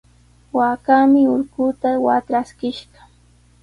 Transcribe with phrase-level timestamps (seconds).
[0.57, 2.99] Waakaami urquta watraskishqa.